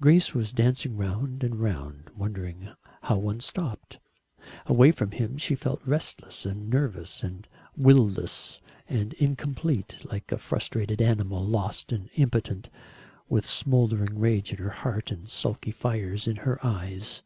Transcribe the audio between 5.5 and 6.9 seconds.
felt restless and